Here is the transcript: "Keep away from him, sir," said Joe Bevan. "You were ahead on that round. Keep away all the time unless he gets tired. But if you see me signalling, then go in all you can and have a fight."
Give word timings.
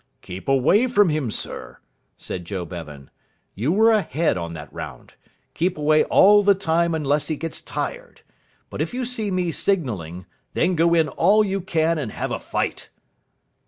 "Keep 0.23 0.47
away 0.49 0.87
from 0.87 1.09
him, 1.09 1.29
sir," 1.29 1.77
said 2.17 2.43
Joe 2.43 2.65
Bevan. 2.65 3.11
"You 3.53 3.71
were 3.71 3.91
ahead 3.91 4.35
on 4.35 4.53
that 4.55 4.73
round. 4.73 5.13
Keep 5.53 5.77
away 5.77 6.05
all 6.05 6.41
the 6.41 6.55
time 6.55 6.95
unless 6.95 7.27
he 7.27 7.35
gets 7.35 7.61
tired. 7.61 8.21
But 8.71 8.81
if 8.81 8.95
you 8.95 9.05
see 9.05 9.29
me 9.29 9.51
signalling, 9.51 10.25
then 10.55 10.73
go 10.73 10.95
in 10.95 11.07
all 11.07 11.45
you 11.45 11.61
can 11.61 11.99
and 11.99 12.11
have 12.13 12.31
a 12.31 12.39
fight." 12.39 12.89